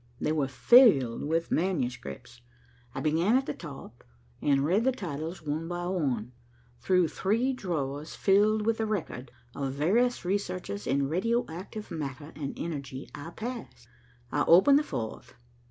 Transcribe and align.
They 0.19 0.31
were 0.31 0.47
filled 0.47 1.21
with 1.25 1.51
manuscripts. 1.51 2.41
I 2.95 3.01
began 3.01 3.35
at 3.37 3.45
the 3.45 3.53
top 3.53 4.03
and 4.41 4.65
read 4.65 4.83
the 4.83 4.91
titles 4.91 5.43
one 5.43 5.67
by 5.67 5.85
one. 5.85 6.31
Through 6.79 7.09
three 7.09 7.53
drawers 7.53 8.15
filled 8.15 8.65
with 8.65 8.79
the 8.79 8.87
record 8.87 9.29
of 9.55 9.73
various 9.75 10.25
researches 10.25 10.87
in 10.87 11.07
radio 11.07 11.45
active 11.47 11.91
matter 11.91 12.31
and 12.35 12.57
energy 12.57 13.11
I 13.13 13.29
passed. 13.29 13.87
I 14.31 14.43
opened 14.47 14.79
the 14.79 14.83
fourth. 14.83 15.35